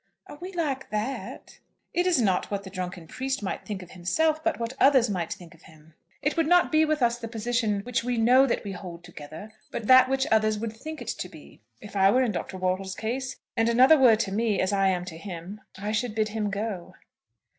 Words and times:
"Are 0.25 0.39
we 0.41 0.51
like 0.53 0.89
that?" 0.89 1.59
"It 1.93 2.07
is 2.07 2.19
not 2.19 2.49
what 2.49 2.63
the 2.63 2.71
drunken 2.71 3.05
priest 3.05 3.43
might 3.43 3.67
think 3.67 3.83
of 3.83 3.91
himself, 3.91 4.43
but 4.43 4.59
what 4.59 4.73
others 4.79 5.11
might 5.11 5.31
think 5.31 5.53
of 5.53 5.61
him. 5.61 5.93
It 6.23 6.35
would 6.35 6.47
not 6.47 6.71
be 6.71 6.83
with 6.85 7.03
us 7.03 7.19
the 7.19 7.27
position 7.27 7.81
which 7.81 8.03
we 8.03 8.17
know 8.17 8.47
that 8.47 8.63
we 8.63 8.71
hold 8.71 9.03
together, 9.03 9.53
but 9.69 9.85
that 9.85 10.09
which 10.09 10.25
others 10.31 10.57
would 10.57 10.73
think 10.73 11.03
it 11.03 11.07
to 11.09 11.29
be. 11.29 11.61
If 11.81 11.95
I 11.95 12.09
were 12.09 12.23
in 12.23 12.31
Dr. 12.31 12.57
Wortle's 12.57 12.95
case, 12.95 13.35
and 13.55 13.69
another 13.69 13.95
were 13.95 14.15
to 14.15 14.31
me 14.31 14.59
as 14.59 14.73
I 14.73 14.87
am 14.87 15.05
to 15.05 15.17
him, 15.19 15.61
I 15.77 15.91
should 15.91 16.15
bid 16.15 16.29
him 16.29 16.49
go." 16.49 16.95